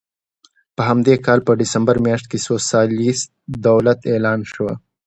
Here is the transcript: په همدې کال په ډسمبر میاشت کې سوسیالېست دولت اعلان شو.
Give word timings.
په 0.75 0.81
همدې 0.89 1.15
کال 1.25 1.39
په 1.47 1.51
ډسمبر 1.59 1.95
میاشت 2.05 2.25
کې 2.31 2.39
سوسیالېست 2.47 3.27
دولت 3.67 3.99
اعلان 4.11 4.39
شو. 4.51 4.67